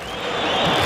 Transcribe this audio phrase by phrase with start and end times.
[0.00, 0.81] 何?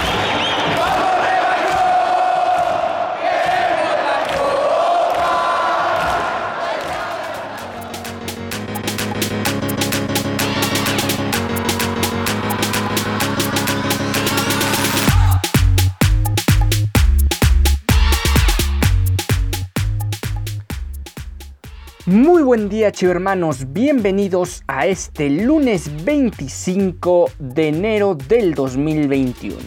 [22.46, 23.72] Buen día, hermanos.
[23.72, 29.58] Bienvenidos a este lunes 25 de enero del 2021.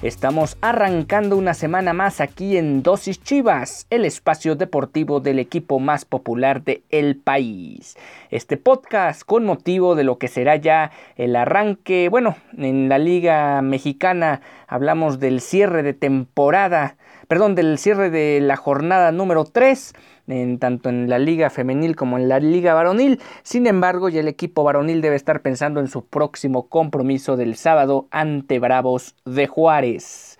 [0.00, 6.06] Estamos arrancando una semana más aquí en Dosis Chivas, el espacio deportivo del equipo más
[6.06, 7.98] popular de el país.
[8.30, 13.60] Este podcast con motivo de lo que será ya el arranque, bueno, en la Liga
[13.60, 16.96] Mexicana hablamos del cierre de temporada,
[17.28, 19.92] perdón, del cierre de la jornada número 3
[20.28, 23.20] en, tanto en la liga femenil como en la liga varonil.
[23.42, 28.06] Sin embargo, ya el equipo varonil debe estar pensando en su próximo compromiso del sábado
[28.10, 30.38] ante Bravos de Juárez.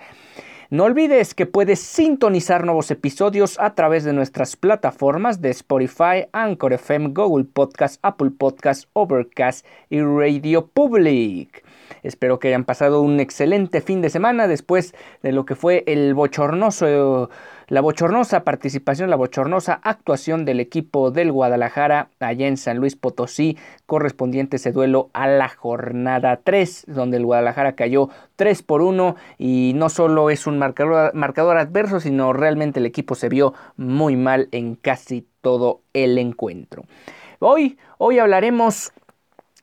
[0.73, 6.73] No olvides que puedes sintonizar nuevos episodios a través de nuestras plataformas de Spotify, Anchor
[6.73, 11.63] FM, Google Podcast, Apple Podcast, Overcast y Radio Public.
[12.03, 16.15] Espero que hayan pasado un excelente fin de semana después de lo que fue el
[16.15, 17.29] bochornoso
[17.73, 23.57] la bochornosa participación, la bochornosa actuación del equipo del Guadalajara allá en San Luis Potosí,
[23.87, 29.73] correspondiente ese duelo a la jornada 3, donde el Guadalajara cayó 3 por 1 y
[29.75, 34.49] no solo es un marcador, marcador adverso, sino realmente el equipo se vio muy mal
[34.53, 36.85] en casi todo el encuentro.
[37.39, 38.93] Hoy, hoy hablaremos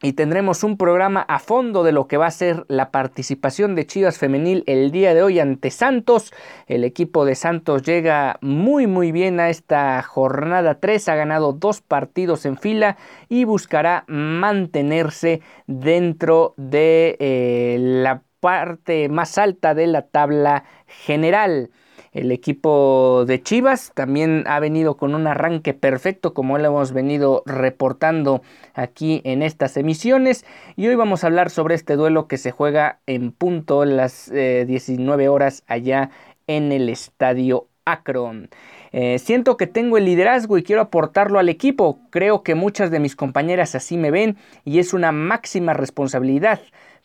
[0.02, 3.86] y tendremos un programa a fondo de lo que va a ser la participación de
[3.86, 6.34] Chivas Femenil el día de hoy ante Santos.
[6.68, 11.82] El equipo de Santos llega muy muy bien a esta jornada 3, ha ganado dos
[11.82, 20.04] partidos en fila y buscará mantenerse dentro de eh, la parte más alta de la
[20.04, 21.72] tabla general.
[22.20, 27.44] El equipo de Chivas también ha venido con un arranque perfecto como lo hemos venido
[27.46, 28.42] reportando
[28.74, 33.00] aquí en estas emisiones y hoy vamos a hablar sobre este duelo que se juega
[33.06, 36.10] en punto las 19 eh, horas allá
[36.48, 38.50] en el estadio Akron.
[38.92, 42.02] Eh, siento que tengo el liderazgo y quiero aportarlo al equipo.
[42.10, 46.60] Creo que muchas de mis compañeras así me ven y es una máxima responsabilidad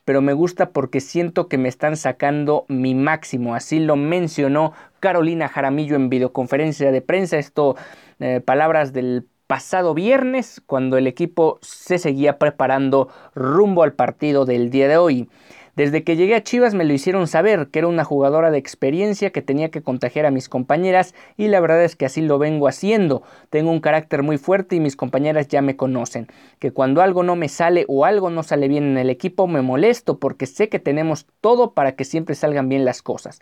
[0.04, 3.54] pero me gusta porque siento que me están sacando mi máximo.
[3.54, 7.38] Así lo mencionó Carolina Jaramillo en videoconferencia de prensa.
[7.38, 7.76] Esto,
[8.20, 14.70] eh, palabras del pasado viernes, cuando el equipo se seguía preparando rumbo al partido del
[14.70, 15.28] día de hoy.
[15.76, 19.30] Desde que llegué a Chivas me lo hicieron saber, que era una jugadora de experiencia
[19.30, 22.68] que tenía que contagiar a mis compañeras y la verdad es que así lo vengo
[22.68, 23.22] haciendo.
[23.50, 26.28] Tengo un carácter muy fuerte y mis compañeras ya me conocen.
[26.60, 29.62] Que cuando algo no me sale o algo no sale bien en el equipo me
[29.62, 33.40] molesto porque sé que tenemos todo para que siempre salgan bien las cosas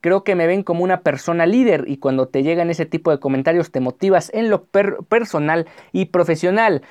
[0.00, 3.18] creo que me ven como una persona líder y cuando te llegan ese tipo de
[3.18, 6.82] comentarios te motivas en lo personal y profesional.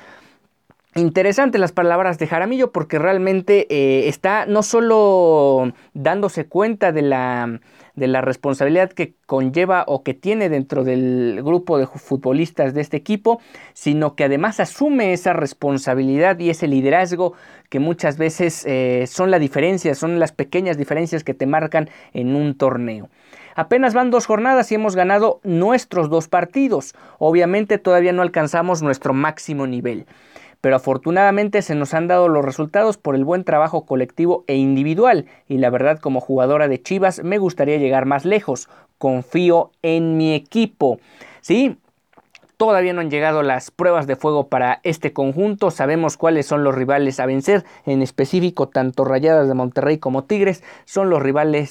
[0.98, 7.60] Interesantes las palabras de Jaramillo porque realmente eh, está no solo dándose cuenta de la,
[7.94, 12.98] de la responsabilidad que conlleva o que tiene dentro del grupo de futbolistas de este
[12.98, 13.40] equipo,
[13.74, 17.34] sino que además asume esa responsabilidad y ese liderazgo
[17.70, 22.36] que muchas veces eh, son la diferencia, son las pequeñas diferencias que te marcan en
[22.36, 23.10] un torneo.
[23.54, 26.96] Apenas van dos jornadas y hemos ganado nuestros dos partidos.
[27.20, 30.08] Obviamente todavía no alcanzamos nuestro máximo nivel
[30.62, 35.26] pero afortunadamente se nos han dado los resultados por el buen trabajo colectivo e individual
[35.48, 38.70] y la verdad como jugadora de Chivas me gustaría llegar más lejos.
[38.98, 41.00] Confío en mi equipo.
[41.42, 41.78] Sí,
[42.58, 45.70] Todavía no han llegado las pruebas de fuego para este conjunto.
[45.70, 47.64] Sabemos cuáles son los rivales a vencer.
[47.86, 51.70] En específico, tanto Rayadas de Monterrey como Tigres son los rivales,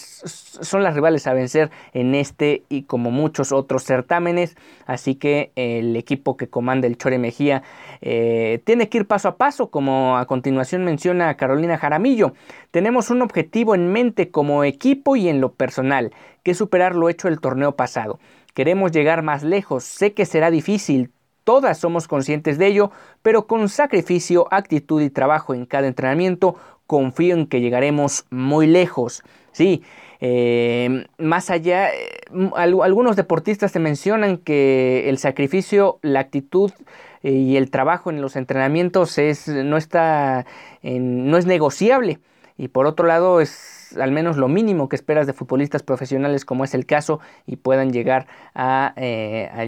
[0.61, 4.57] son las rivales a vencer en este y como muchos otros certámenes.
[4.87, 7.65] Así que el equipo que comanda el Chore Mejía
[8.01, 12.35] eh, tiene que ir paso a paso, como a continuación menciona Carolina Jaramillo.
[12.71, 16.13] Tenemos un objetivo en mente como equipo y en lo personal,
[16.45, 18.21] que es superar lo hecho el torneo pasado.
[18.57, 19.85] Queremos llegar más lejos.
[19.85, 21.11] Sé que será difícil.
[21.45, 22.91] todas somos conscientes de ello,
[23.23, 26.57] pero con sacrificio, actitud y trabajo en cada entrenamiento,
[26.87, 29.23] confío en que llegaremos muy lejos.
[29.53, 29.83] Sí,
[30.21, 32.23] eh, más allá, eh,
[32.57, 36.73] algunos deportistas te mencionan que el sacrificio, la actitud
[37.23, 40.47] eh, y el trabajo en los entrenamientos es, no, está
[40.83, 42.21] no es negociable.
[42.59, 46.65] Y por otro lado, es al menos lo mínimo que esperas de futbolistas profesionales como
[46.65, 48.95] es el caso y puedan llegar a,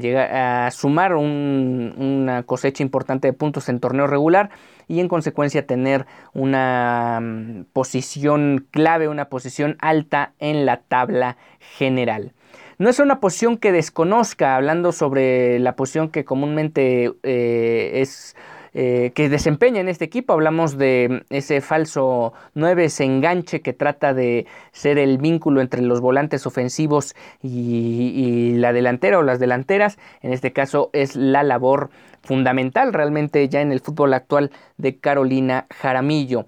[0.01, 4.51] llegar a sumar una cosecha importante de puntos en torneo regular
[4.89, 11.37] y en consecuencia tener una mm, posición clave, una posición alta en la tabla
[11.77, 12.33] general.
[12.79, 18.37] No es una posición que desconozca, hablando sobre la posición que comúnmente eh, es
[18.75, 20.33] eh, que desempeña en este equipo.
[20.33, 26.01] Hablamos de ese falso 9, ese enganche que trata de ser el vínculo entre los
[26.01, 29.99] volantes ofensivos y, la delantera o las delanteras.
[30.23, 31.91] En este caso es la labor
[32.23, 36.47] fundamental realmente ya en el fútbol actual de Carolina Jaramillo.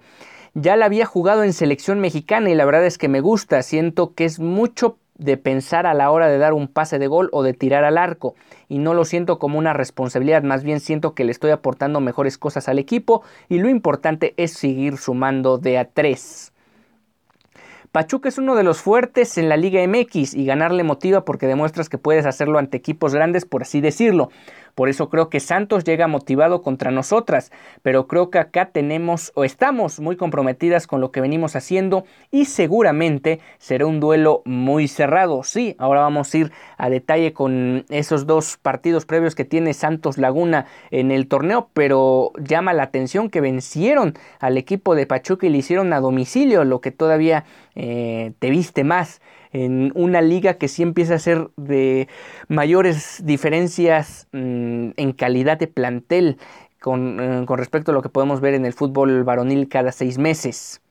[0.53, 4.13] Ya la había jugado en selección mexicana y la verdad es que me gusta, siento
[4.13, 7.43] que es mucho de pensar a la hora de dar un pase de gol o
[7.43, 8.35] de tirar al arco
[8.67, 12.37] y no lo siento como una responsabilidad, más bien siento que le estoy aportando mejores
[12.37, 16.51] cosas al equipo y lo importante es seguir sumando de a tres.
[17.91, 21.89] Pachuca es uno de los fuertes en la Liga MX y ganarle motiva porque demuestras
[21.89, 24.29] que puedes hacerlo ante equipos grandes, por así decirlo.
[24.75, 27.51] Por eso creo que Santos llega motivado contra nosotras,
[27.81, 32.45] pero creo que acá tenemos o estamos muy comprometidas con lo que venimos haciendo y
[32.45, 35.43] seguramente será un duelo muy cerrado.
[35.43, 40.17] Sí, ahora vamos a ir a detalle con esos dos partidos previos que tiene Santos
[40.17, 45.49] Laguna en el torneo, pero llama la atención que vencieron al equipo de Pachuca y
[45.49, 47.45] le hicieron a domicilio, lo que todavía
[47.75, 49.21] eh, te viste más
[49.51, 52.07] en una liga que sí empieza a ser de
[52.47, 58.53] mayores diferencias mm, en calidad de plantel eh, con respecto a lo que podemos ver
[58.53, 60.81] en el fútbol varonil cada seis meses.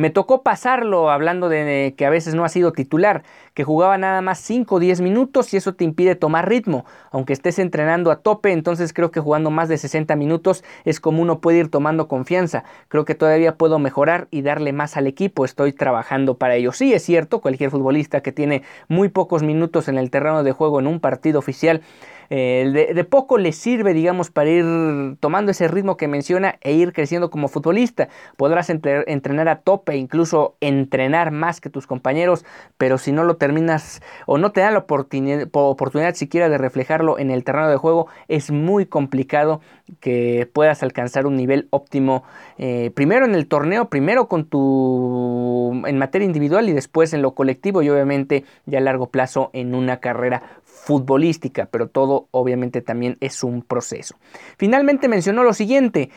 [0.00, 4.22] Me tocó pasarlo hablando de que a veces no ha sido titular, que jugaba nada
[4.22, 6.86] más 5 o 10 minutos y eso te impide tomar ritmo.
[7.10, 11.20] Aunque estés entrenando a tope, entonces creo que jugando más de 60 minutos es como
[11.20, 12.64] uno puede ir tomando confianza.
[12.88, 15.44] Creo que todavía puedo mejorar y darle más al equipo.
[15.44, 16.72] Estoy trabajando para ello.
[16.72, 20.80] Sí, es cierto, cualquier futbolista que tiene muy pocos minutos en el terreno de juego
[20.80, 21.82] en un partido oficial
[22.30, 26.92] eh, de, poco le sirve, digamos, para ir tomando ese ritmo que menciona e ir
[26.92, 28.08] creciendo como futbolista.
[28.36, 32.46] Podrás entrenar a tope, incluso entrenar más que tus compañeros,
[32.78, 37.32] pero si no lo terminas o no te dan la oportunidad, siquiera de reflejarlo en
[37.32, 39.60] el terreno de juego, es muy complicado
[39.98, 42.22] que puedas alcanzar un nivel óptimo
[42.58, 47.34] eh, primero en el torneo, primero con tu en materia individual y después en lo
[47.34, 50.42] colectivo y obviamente ya a largo plazo en una carrera
[50.80, 54.16] futbolística, pero todo obviamente también es un proceso.
[54.56, 56.10] Finalmente mencionó lo siguiente,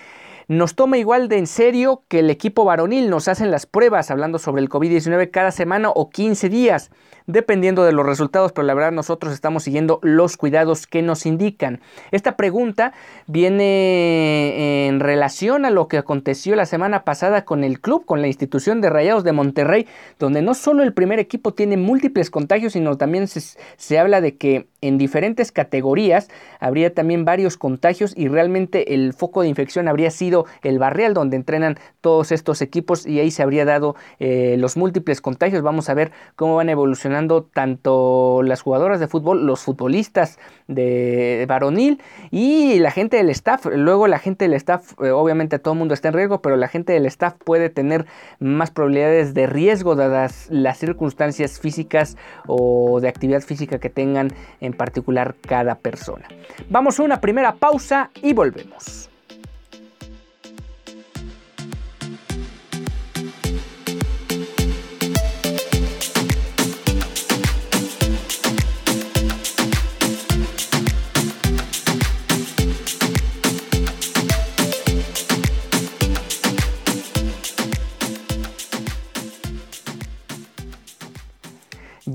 [0.48, 4.40] nos toma igual de en serio que el equipo varonil, nos hacen las pruebas hablando
[4.40, 6.92] sobre el COVID-19 cada semana o 15 días
[7.28, 11.82] dependiendo de los resultados, pero la verdad nosotros estamos siguiendo los cuidados que nos indican.
[12.12, 12.94] Esta pregunta
[13.28, 18.28] viene en relación a lo que aconteció la semana pasada con el club, con la
[18.28, 19.88] institución de Rayados de Monterrey,
[20.20, 23.42] donde no solo el primer equipo tiene múltiples contagios, sino también se,
[23.78, 29.42] se habla de que en diferentes categorías habría también varios contagios y realmente el foco
[29.42, 33.66] de infección habría sido el barrial donde entrenan todos estos equipos y ahí se habría
[33.66, 35.62] dado eh, los múltiples contagios.
[35.62, 40.38] Vamos a ver cómo van evolucionando tanto las jugadoras de fútbol, los futbolistas
[40.74, 42.02] de varonil
[42.32, 43.66] y la gente del staff.
[43.66, 46.68] Luego la gente del staff, eh, obviamente todo el mundo está en riesgo, pero la
[46.68, 48.06] gente del staff puede tener
[48.40, 54.30] más probabilidades de riesgo dadas las circunstancias físicas o de actividad física que tengan
[54.62, 56.28] en particular cada persona.
[56.70, 59.13] Vamos a una primera pausa y volvemos.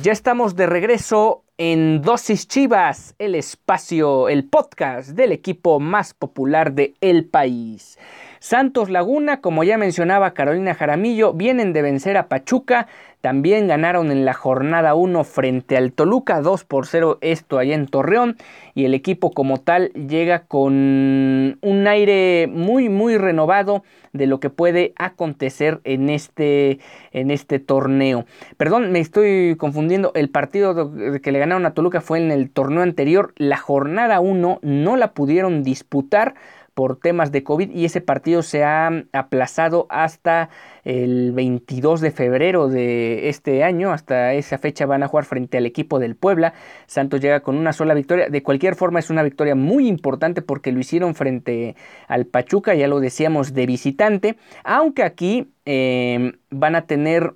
[0.08, 6.72] Ya estamos de regreso en Dosis Chivas, el espacio, el podcast del equipo más popular
[6.72, 7.98] de el país.
[8.40, 12.86] Santos Laguna, como ya mencionaba Carolina Jaramillo, vienen de vencer a Pachuca.
[13.20, 17.88] También ganaron en la jornada 1 frente al Toluca, 2 por 0 esto allá en
[17.88, 18.36] Torreón.
[18.74, 24.50] Y el equipo como tal llega con un aire muy muy renovado de lo que
[24.50, 26.78] puede acontecer en este,
[27.12, 28.24] en este torneo.
[28.56, 30.12] Perdón, me estoy confundiendo.
[30.14, 33.32] El partido que le ganaron a Toluca fue en el torneo anterior.
[33.36, 36.34] La jornada 1 no la pudieron disputar
[36.78, 40.48] por temas de COVID y ese partido se ha aplazado hasta
[40.84, 43.90] el 22 de febrero de este año.
[43.90, 46.54] Hasta esa fecha van a jugar frente al equipo del Puebla.
[46.86, 48.28] Santos llega con una sola victoria.
[48.28, 51.74] De cualquier forma es una victoria muy importante porque lo hicieron frente
[52.06, 54.36] al Pachuca, ya lo decíamos, de visitante.
[54.62, 57.34] Aunque aquí eh, van a tener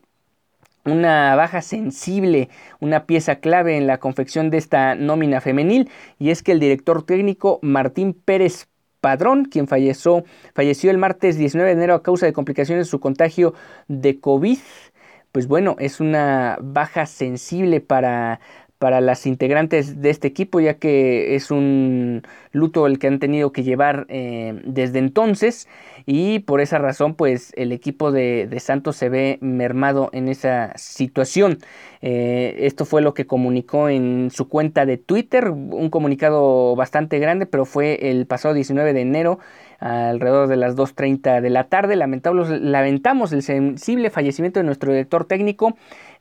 [0.85, 6.45] una baja sensible, una pieza clave en la confección de esta nómina femenil, y es
[6.45, 8.69] que el director técnico Martín Pérez
[9.03, 13.01] Padrón, quien falleció, falleció el martes 19 de enero a causa de complicaciones de su
[13.01, 13.53] contagio
[13.89, 14.61] de COVID.
[15.33, 18.39] Pues bueno, es una baja sensible para,
[18.83, 23.53] para las integrantes de este equipo, ya que es un luto el que han tenido
[23.53, 25.69] que llevar eh, desde entonces
[26.05, 31.59] y por esa razón pues el equipo de, Santos se ve mermado en esa situación.
[32.01, 37.47] Eh, esto fue lo que comunicó en su cuenta de Twitter, un comunicado bastante grande,
[37.47, 39.39] pero fue el pasado 19 de enero
[39.83, 41.97] alrededor de las 2.30 de la tarde.
[41.97, 45.75] lamentamos el sensible fallecimiento de nuestro director técnico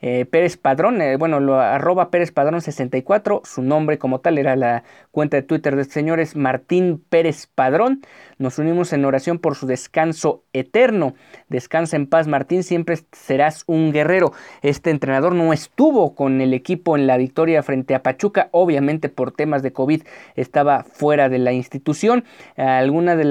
[0.03, 4.84] eh, Pérez Padrón, eh, bueno, arroba Pérez Padrón 64, su nombre como tal era la
[5.12, 8.01] cuenta de Twitter de este señor es Martín Pérez Padrón.
[8.39, 11.13] Nos unimos en oración por su descanso eterno.
[11.50, 14.34] Descansa en paz, Martín, siempre serás un guerrero.
[14.63, 19.32] Este entrenador no estuvo con el equipo en la victoria frente a Pachuca, obviamente por
[19.32, 20.01] temas de COVID
[20.36, 22.24] estaba fuera de la institución.
[22.58, 23.25] Alguna de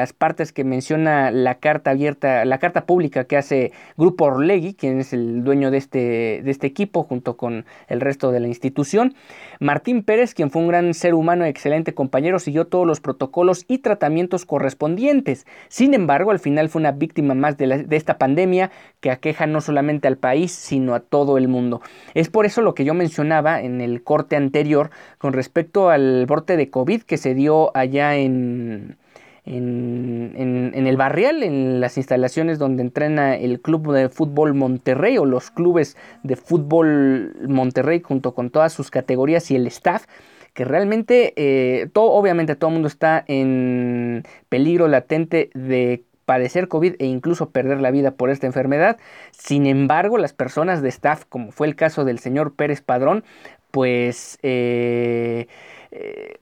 [0.00, 5.00] las partes que menciona la carta abierta, la carta pública que hace Grupo Orlegui, quien
[5.00, 9.14] es el dueño de este, de este equipo junto con el resto de la institución.
[9.60, 13.78] Martín Pérez, quien fue un gran ser humano, excelente compañero, siguió todos los protocolos y
[13.78, 15.46] tratamientos correspondientes.
[15.68, 20.08] Sin embargo, al final fue una víctima más de, esta pandemia que aqueja no solamente
[20.08, 21.80] al país, sino a todo el mundo.
[22.14, 26.56] Es por eso lo que yo mencionaba en el corte anterior con respecto al brote
[26.56, 28.96] de COVID que se dio allá en,
[29.44, 35.50] en, el barrial, en las instalaciones donde entrena el Club de Fútbol Monterrey o los
[35.50, 40.06] clubes de fútbol Monterrey junto con todas sus categorías y el staff
[40.54, 46.94] que realmente, eh, todo, obviamente todo el mundo está en peligro latente de padecer COVID
[46.98, 48.98] e incluso perder la vida por esta enfermedad.
[49.32, 53.24] Sin embargo, las personas de staff, como fue el caso del señor Pérez Padrón,
[53.70, 55.48] pues eh,
[55.90, 56.36] eh,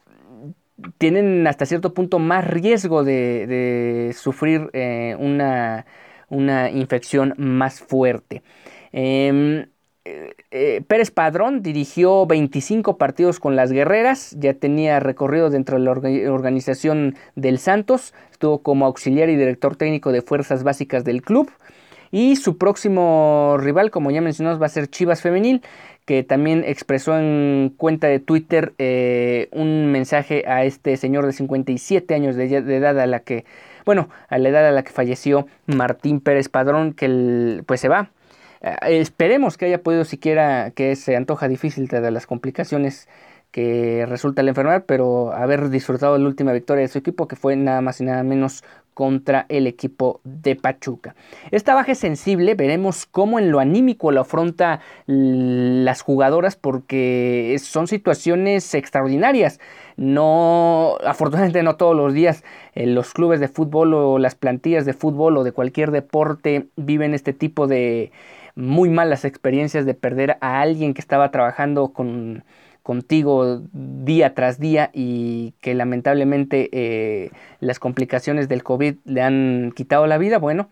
[0.98, 4.70] tienen hasta cierto punto más riesgo de, sufrir
[5.18, 5.86] una,
[6.28, 8.42] una, infección más fuerte.
[8.92, 9.66] Em,
[10.06, 15.84] eh, eh, Pérez Padrón dirigió 25 partidos con las guerreras, ya tenía recorrido dentro de
[15.84, 15.90] la
[16.32, 21.50] organización del Santos, estuvo como auxiliar y director técnico de fuerzas básicas del club.
[22.12, 25.62] Y su próximo rival, como ya mencionamos, va a ser Chivas Femenil,
[26.04, 32.14] que también expresó en cuenta de Twitter eh, un mensaje a este señor de 57
[32.14, 33.44] años de, edad a la que,
[33.84, 38.10] bueno, a la edad a la que falleció Martín Pérez Padrón, que pues se va.
[38.62, 43.08] Eh, esperemos que haya podido siquiera, que se antoja difícil de las complicaciones
[43.50, 47.36] que resulta la enfermedad, pero haber disfrutado de la última victoria de su equipo, que
[47.36, 48.64] fue nada más y nada menos
[49.00, 51.14] contra el equipo de Pachuca.
[51.52, 57.86] Esta baja es sensible, veremos cómo en lo anímico lo afronta las jugadoras porque son
[57.86, 59.58] situaciones extraordinarias.
[59.96, 64.92] No, afortunadamente no todos los días eh, los clubes de fútbol o las plantillas de
[64.92, 68.12] fútbol o de cualquier deporte viven este tipo de
[68.54, 72.44] muy malas experiencias de perder a alguien que estaba trabajando con,
[72.90, 77.30] contigo día tras día y que lamentablemente eh,
[77.60, 80.68] las complicaciones del COVID le han quitado la vida, bueno,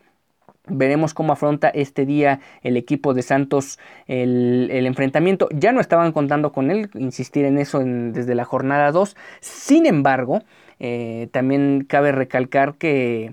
[0.70, 5.48] Veremos cómo afronta este día el equipo de Santos el, enfrentamiento.
[5.50, 9.16] Ya no estaban contando con él, insistir en eso desde la jornada 2.
[9.40, 10.42] Sin embargo,
[10.78, 13.32] eh, también cabe recalcar que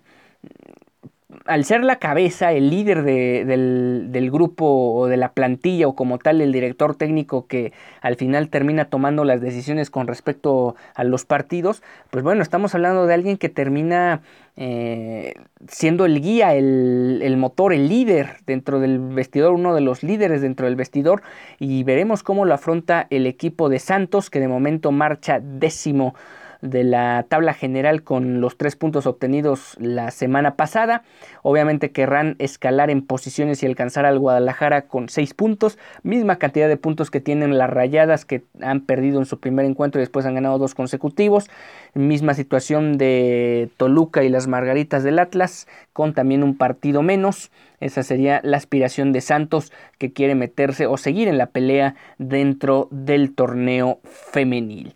[1.46, 6.42] al ser la cabeza, el líder del, grupo o de la plantilla o como tal
[6.42, 7.72] el director técnico que
[8.02, 13.06] al final termina tomando las decisiones con respecto a los partidos, pues bueno, estamos hablando
[13.06, 14.22] de alguien que termina
[14.58, 15.36] eh,
[15.68, 20.42] siendo el guía, el, el, motor, el líder dentro del vestidor, uno de los líderes
[20.42, 21.22] dentro del vestidor
[21.60, 26.16] y veremos cómo lo afronta el equipo de Santos que de momento marcha décimo
[26.62, 31.04] de la tabla general con los tres puntos obtenidos la semana pasada.
[31.44, 36.78] Obviamente querrán escalar en posiciones y alcanzar al Guadalajara con seis puntos, misma cantidad de
[36.78, 40.36] puntos que tienen las Rayadas que han perdido en su primer encuentro y después han
[40.36, 41.50] ganado dos consecutivos.
[41.94, 47.52] Misma situación de Toluca y las Margaritas del Atlas con también un partido menos.
[47.80, 52.88] Esa sería la aspiración de Santos que quiere meterse o seguir en la pelea dentro
[52.92, 54.96] del torneo femenil.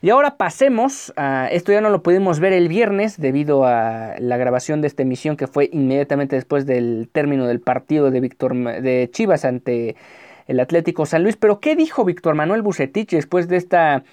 [0.00, 4.36] Y ahora pasemos a esto ya no lo pudimos ver el viernes debido a la
[4.36, 9.10] grabación de esta emisión que fue inmediatamente después del término del partido de Víctor de
[9.12, 9.96] Chivas ante
[10.46, 14.04] el Atlético San Luis, pero ¿qué dijo Víctor Manuel Bucetich después de esta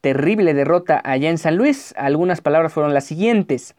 [0.00, 1.92] terrible derrota allá en San Luis?
[1.96, 3.74] Algunas palabras fueron las siguientes.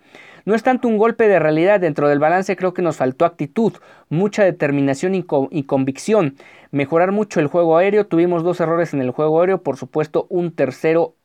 [0.46, 3.74] No es tanto un golpe de realidad dentro del balance, creo que nos faltó actitud,
[4.10, 6.36] mucha determinación y, y, convicción,
[6.72, 10.54] mejorar mucho el juego aéreo, tuvimos dos errores en el juego aéreo, por supuesto un
[10.54, 11.16] tercero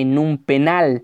[0.00, 1.02] en un penal.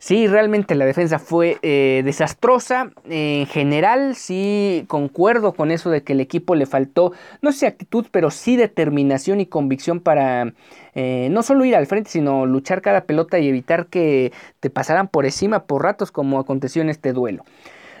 [0.00, 2.92] Sí, realmente la defensa fue eh, desastrosa.
[3.10, 8.06] en general, sí concuerdo con eso de que el equipo le faltó, no sé actitud,
[8.12, 10.54] pero sí determinación y convicción para
[10.94, 15.08] eh, no solo ir al frente, sino luchar cada pelota y evitar que te pasaran
[15.08, 17.44] por encima por ratos como aconteció en este duelo.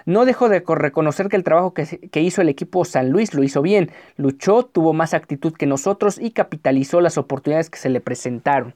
[0.06, 3.42] No dejo de reconocer que el trabajo que, que, hizo el equipo San Luis lo
[3.42, 8.00] hizo bien, luchó, tuvo más actitud que nosotros y capitalizó las oportunidades que se le
[8.00, 8.74] presentaron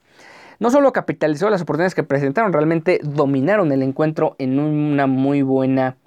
[0.59, 5.97] no solo capitalizó las oportunidades que presentaron, realmente dominaron el encuentro en una muy buena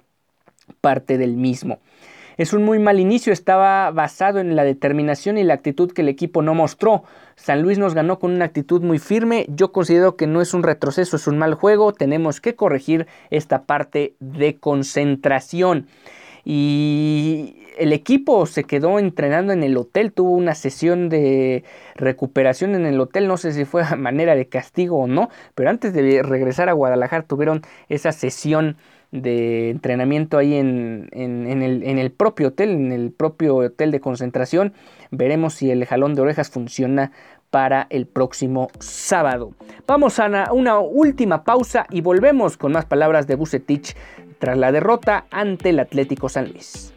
[0.81, 1.79] parte del mismo.
[2.37, 6.09] Es un muy mal inicio, estaba basado en la determinación y la actitud que el
[6.09, 7.03] equipo no mostró.
[7.35, 10.61] San Luis nos ganó con una actitud muy firme, yo considero que no es un
[10.61, 15.87] retroceso, es un mal juego, tenemos que corregir esta parte de concentración.
[16.49, 22.85] Y el equipo se quedó entrenando en el hotel, tuvo una sesión de recuperación en
[22.85, 26.23] el hotel, no sé si fue a manera de castigo o no, pero antes de
[26.23, 28.77] regresar a Guadalajara tuvieron esa sesión
[29.11, 34.71] de entrenamiento ahí en, el, propio hotel, en el propio hotel de concentración.
[35.11, 37.11] Veremos si el jalón de orejas funciona
[37.49, 39.51] para el próximo sábado.
[39.85, 43.95] Vamos a una, última pausa y volvemos con más palabras de Bucetich
[44.39, 46.93] tras la derrota ante el Atlético San Luis.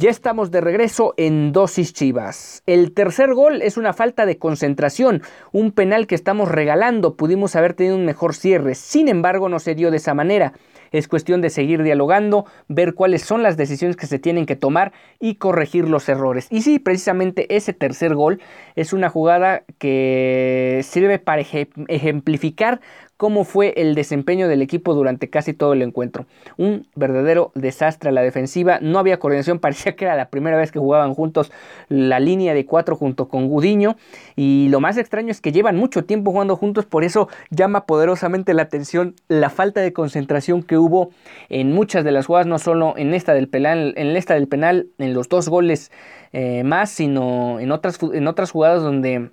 [0.00, 2.62] Ya estamos de regreso en dosis chivas.
[2.64, 5.20] El tercer gol es una falta de concentración,
[5.52, 9.74] un penal que estamos regalando, pudimos haber tenido un mejor cierre, sin embargo no se
[9.74, 10.54] dio de esa manera.
[10.92, 14.92] Es cuestión de seguir dialogando, ver cuáles son las decisiones que se tienen que tomar
[15.18, 16.46] y corregir los errores.
[16.50, 18.40] Y sí, precisamente ese tercer gol
[18.76, 22.80] es una jugada que sirve para ejemplificar
[23.20, 26.24] cómo fue el desempeño del equipo durante casi todo el encuentro.
[26.56, 30.72] Un verdadero desastre a la defensiva, no había coordinación, parecía que era la primera vez
[30.72, 31.52] que jugaban juntos
[31.90, 33.96] la línea de cuatro junto con Gudiño
[34.36, 38.54] y lo más extraño es que llevan mucho tiempo jugando juntos, por eso llama poderosamente
[38.54, 41.10] la atención la falta de concentración que hubo
[41.48, 44.88] en muchas de las jugadas, no solo en esta del penal, en esta del penal,
[44.98, 45.90] en los dos goles
[46.32, 49.30] eh, más, sino en otras, en otras jugadas donde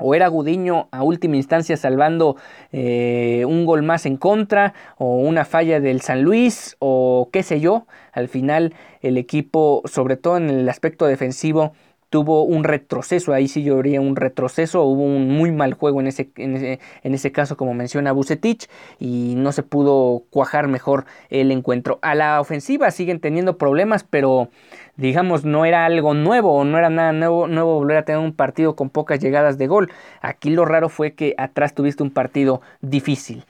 [0.00, 2.36] o era Gudiño a última instancia salvando
[2.72, 7.60] eh, un gol más en contra o una falla del San Luis o qué sé
[7.60, 7.86] yo.
[8.12, 11.72] Al final el equipo, sobre todo en el aspecto defensivo,
[12.10, 16.30] tuvo un retroceso, ahí sí yo un retroceso, hubo un muy mal juego en ese,
[16.36, 18.68] en ese, en ese caso como menciona Bucetich
[18.98, 22.00] y no se pudo cuajar mejor el encuentro.
[22.02, 24.48] A la ofensiva siguen teniendo problemas, pero
[24.96, 28.74] digamos no era algo nuevo, no era nada nuevo, nuevo volver a tener un partido
[28.74, 29.90] con pocas llegadas de gol.
[30.20, 33.44] Aquí lo raro fue que atrás tuviste un partido difícil.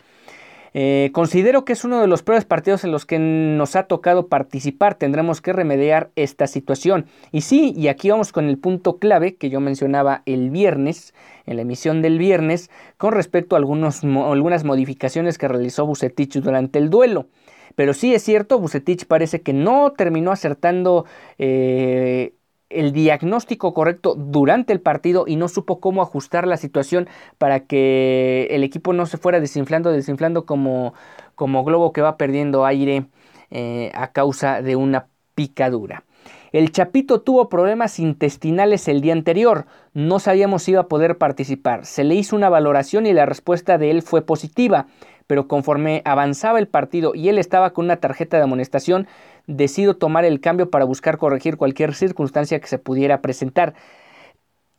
[0.72, 4.28] Eh, considero que es uno de los peores partidos en los que nos ha tocado
[4.28, 4.94] participar.
[4.94, 7.06] Tendremos que remediar esta situación.
[7.32, 11.14] Y sí, y aquí vamos con el punto clave que yo mencionaba el viernes,
[11.46, 16.78] en la emisión del viernes, con respecto a algunos, algunas modificaciones que realizó Bucetich durante
[16.78, 17.26] el duelo.
[17.74, 21.06] Pero sí es cierto, Bucetich parece que no terminó acertando
[21.38, 22.34] eh,
[22.70, 28.48] el diagnóstico correcto durante el partido y no supo cómo ajustar la situación para que
[28.50, 30.94] el equipo no se fuera desinflando, desinflando como,
[31.34, 33.06] como globo que va perdiendo aire
[33.50, 36.04] eh, a causa de una picadura.
[36.52, 41.86] El Chapito tuvo problemas intestinales el día anterior, no sabíamos si iba a poder participar.
[41.86, 44.86] Se le hizo una valoración y la respuesta de él fue positiva,
[45.28, 49.06] pero conforme avanzaba el partido y él estaba con una tarjeta de amonestación,
[49.50, 53.74] decido tomar el cambio para buscar corregir cualquier circunstancia que se pudiera presentar.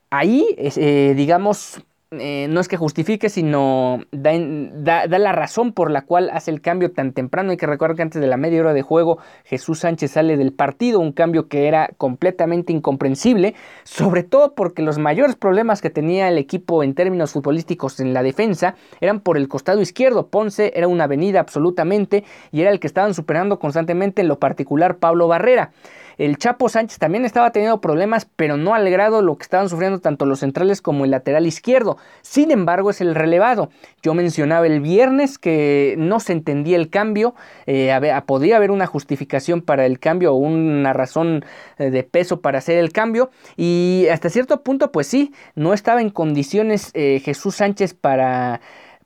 [0.09, 1.81] Ahí, eh, digamos,
[2.19, 6.91] eh, no es que justifique, sino da, la razón por la cual hace el cambio
[6.91, 7.51] tan temprano.
[7.51, 10.51] Hay que recordar que antes de la media hora de juego Jesús Sánchez sale del
[10.51, 16.27] partido, un cambio que era completamente incomprensible, sobre todo porque los mayores problemas que tenía
[16.27, 20.27] el equipo en términos futbolísticos en la defensa eran por el costado izquierdo.
[20.27, 24.97] Ponce era una avenida absolutamente y era el que estaban superando constantemente en lo particular
[24.97, 25.71] Pablo Barrera.
[26.17, 29.99] El Chapo Sánchez también estaba teniendo problemas, pero no al grado lo que estaban sufriendo
[29.99, 31.97] tanto los centrales como el lateral izquierdo.
[32.21, 33.69] Sin embargo, es el relevado.
[34.01, 37.91] Yo mencionaba el viernes que no se entendía el cambio, eh,
[38.25, 41.45] podía haber una justificación para el cambio o una razón
[41.77, 43.29] eh, de peso para hacer el cambio.
[43.57, 48.61] Y hasta cierto punto, pues sí, no estaba en condiciones eh, Jesús Sánchez para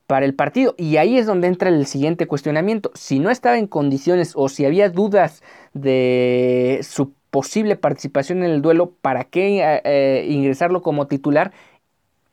[0.07, 0.75] para el partido.
[0.77, 2.91] Y ahí es donde entra el siguiente cuestionamiento.
[2.93, 8.61] Si no estaba en condiciones o si había dudas de su posible participación en el
[8.61, 11.51] duelo, ¿para qué eh, eh, ingresarlo como titular?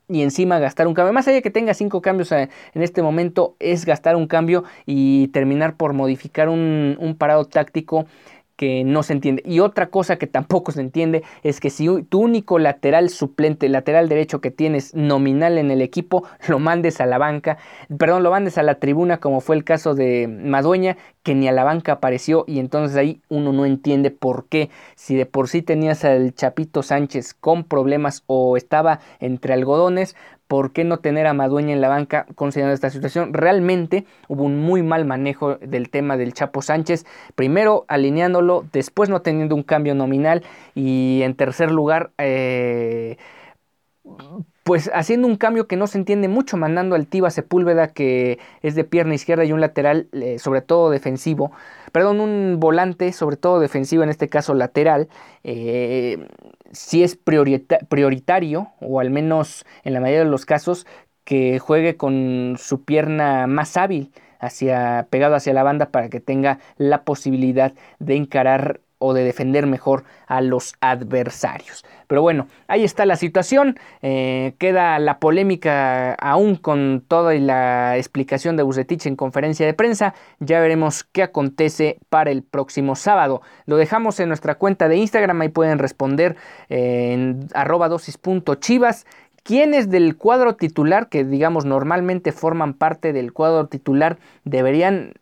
[0.09, 1.13] Y encima gastar un cambio.
[1.13, 4.63] Más allá de que tenga cinco cambios eh, en este momento, es gastar un cambio
[4.85, 8.05] y terminar por modificar un, un parado táctico
[8.55, 9.43] que no se entiende.
[9.45, 14.09] Y otra cosa que tampoco se entiende es que si tu único lateral suplente, lateral
[14.09, 17.57] derecho que tienes nominal en el equipo, lo mandes a la banca,
[17.97, 21.51] perdón, lo mandes a la tribuna como fue el caso de Madueña, que ni a
[21.51, 25.61] la banca apareció y entonces ahí uno no entiende por qué, si de por sí
[25.61, 30.15] tenías al Chapito Sánchez con problemas o estaba entre algodones,
[30.53, 33.33] ¿Por qué no tener a Madueña en la banca considerando esta situación?
[33.33, 37.07] Realmente hubo un muy mal manejo del tema del Chapo Sánchez.
[37.33, 40.43] Primero alineándolo, después no teniendo un cambio nominal
[40.75, 42.11] y en tercer lugar...
[42.19, 43.17] Eh,
[44.63, 48.75] pues haciendo un cambio que no se entiende mucho, mandando al Tiva Sepúlveda, que es
[48.75, 51.51] de pierna izquierda y un lateral, eh, sobre todo defensivo,
[51.91, 55.09] perdón, un volante, sobre todo defensivo, en este caso lateral,
[55.43, 56.27] eh,
[56.71, 60.87] si es prioritario, o al menos en la mayoría de los casos,
[61.25, 64.11] que juegue con su pierna más hábil,
[64.43, 69.67] hacia, pegado hacia la banda para que tenga la posibilidad de encarar o de defender
[69.67, 71.83] mejor a los adversarios.
[72.07, 73.77] Pero bueno, ahí está la situación.
[74.01, 80.13] Eh, queda la polémica aún con toda la explicación de Bucetich en conferencia de prensa.
[80.39, 83.41] Ya veremos qué acontece para el próximo sábado.
[83.65, 85.41] Lo dejamos en nuestra cuenta de Instagram.
[85.41, 86.37] Ahí pueden responder
[86.69, 89.05] eh, en arroba dosis.chivas.
[89.43, 95.15] ¿Quiénes del cuadro titular, que digamos normalmente forman parte del cuadro titular, deberían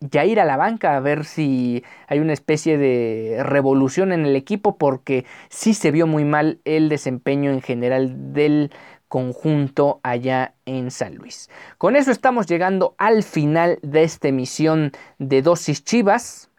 [0.00, 4.36] ya ir a la banca a ver si hay una especie de revolución en el
[4.36, 8.70] equipo porque sí se vio muy mal el desempeño en general del
[9.08, 11.48] conjunto allá en San Luis.
[11.78, 16.50] Con eso estamos llegando al final de esta emisión de Dosis Chivas.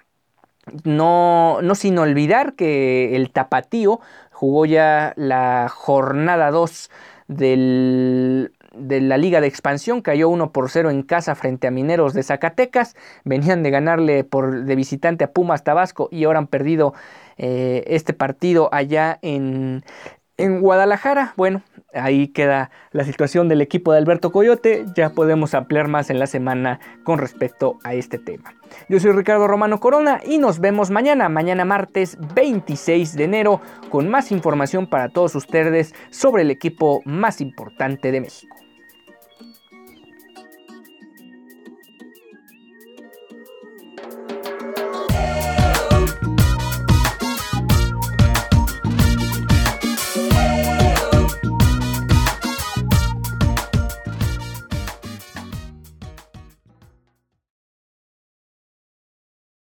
[0.84, 4.00] No, no sin olvidar que el Tapatío
[4.32, 6.90] jugó ya la jornada 2
[7.28, 12.14] del de la Liga de Expansión cayó 1 por 0 en casa frente a Mineros
[12.14, 12.96] de Zacatecas.
[13.24, 16.94] Venían de ganarle por, de visitante a Pumas Tabasco y ahora han perdido
[17.38, 19.84] eh, este partido allá en,
[20.38, 21.34] en Guadalajara.
[21.38, 21.62] Bueno,
[21.94, 24.86] ahí queda la situación del equipo de Alberto Coyote.
[24.96, 28.54] Ya podemos ampliar más en la semana con respecto a este tema.
[28.90, 34.10] Yo soy Ricardo Romano Corona y nos vemos mañana, mañana martes 26 de enero, con
[34.10, 38.65] más información para todos ustedes sobre el equipo más importante de México.